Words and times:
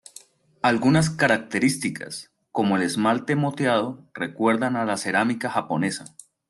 Algunas 0.63 1.11
características, 1.11 2.31
como 2.51 2.75
el 2.75 2.81
esmalte 2.81 3.35
moteado 3.35 4.03
recuerdan 4.15 4.75
a 4.75 4.83
la 4.83 4.97
cerámica 4.97 5.47
japonesa. 5.51 6.05